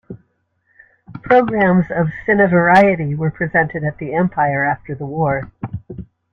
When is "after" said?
4.65-4.95